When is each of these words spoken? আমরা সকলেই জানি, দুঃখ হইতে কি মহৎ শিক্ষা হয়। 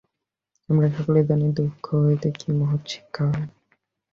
আমরা 0.69 0.87
সকলেই 0.95 1.25
জানি, 1.29 1.47
দুঃখ 1.57 1.85
হইতে 2.01 2.29
কি 2.37 2.47
মহৎ 2.59 2.81
শিক্ষা 2.87 3.23
হয়। 3.29 3.47